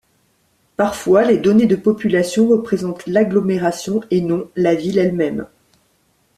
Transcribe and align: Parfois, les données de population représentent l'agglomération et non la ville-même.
Parfois, 0.77 1.23
les 1.25 1.37
données 1.37 1.67
de 1.67 1.75
population 1.75 2.47
représentent 2.47 3.05
l'agglomération 3.05 4.01
et 4.09 4.21
non 4.21 4.49
la 4.55 4.73
ville-même. 4.73 5.45